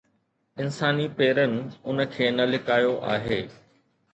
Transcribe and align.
انساني 0.63 1.05
پيرن 1.19 1.53
ان 1.91 2.05
کي 2.15 2.31
نه 2.39 2.51
لڪايو 2.55 2.99
آهي 3.13 3.39